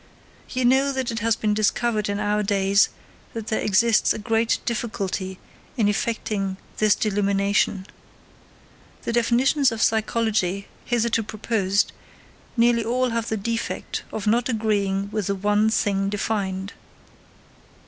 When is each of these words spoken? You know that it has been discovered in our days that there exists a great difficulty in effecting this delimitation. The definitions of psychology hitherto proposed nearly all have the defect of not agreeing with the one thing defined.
You 0.49 0.65
know 0.65 0.91
that 0.91 1.11
it 1.11 1.19
has 1.19 1.35
been 1.35 1.53
discovered 1.53 2.09
in 2.09 2.19
our 2.19 2.41
days 2.41 2.89
that 3.33 3.49
there 3.49 3.61
exists 3.61 4.13
a 4.15 4.17
great 4.17 4.57
difficulty 4.65 5.37
in 5.77 5.87
effecting 5.87 6.57
this 6.77 6.95
delimitation. 6.95 7.85
The 9.03 9.13
definitions 9.13 9.71
of 9.71 9.79
psychology 9.79 10.67
hitherto 10.85 11.21
proposed 11.21 11.91
nearly 12.57 12.83
all 12.83 13.11
have 13.11 13.29
the 13.29 13.37
defect 13.37 14.01
of 14.11 14.25
not 14.25 14.49
agreeing 14.49 15.11
with 15.11 15.27
the 15.27 15.35
one 15.35 15.69
thing 15.69 16.09
defined. 16.09 16.73